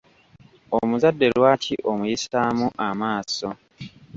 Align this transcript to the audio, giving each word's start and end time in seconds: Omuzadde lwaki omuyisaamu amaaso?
Omuzadde 0.77 1.25
lwaki 1.35 1.73
omuyisaamu 1.91 2.67
amaaso? 2.87 3.49